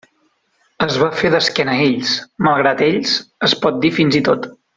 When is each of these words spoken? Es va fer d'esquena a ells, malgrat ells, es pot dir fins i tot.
Es 0.85 0.95
va 1.01 1.09
fer 1.19 1.29
d'esquena 1.35 1.75
a 1.75 1.83
ells, 1.89 2.15
malgrat 2.49 2.81
ells, 2.87 3.15
es 3.49 3.57
pot 3.67 3.79
dir 3.85 3.95
fins 4.01 4.19
i 4.23 4.25
tot. 4.31 4.51